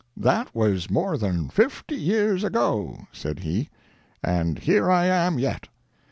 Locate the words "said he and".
3.11-4.57